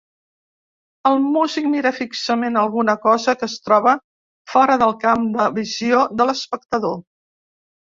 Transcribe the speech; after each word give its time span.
El 1.09 1.19
músic 1.35 1.67
mira 1.73 1.91
fixament 1.97 2.57
alguna 2.63 2.95
cosa 3.03 3.37
que 3.43 3.47
es 3.53 3.59
troba 3.67 3.95
fora 4.55 4.81
del 4.87 4.97
camp 5.07 5.31
de 5.39 5.49
visió 5.61 6.03
de 6.19 6.31
l'espectador. 6.33 7.01